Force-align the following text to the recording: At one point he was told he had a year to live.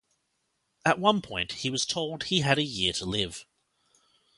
At 0.83 0.97
one 0.97 1.21
point 1.21 1.51
he 1.51 1.69
was 1.69 1.85
told 1.85 2.23
he 2.23 2.39
had 2.39 2.57
a 2.57 2.63
year 2.63 2.91
to 2.93 3.05
live. 3.05 3.45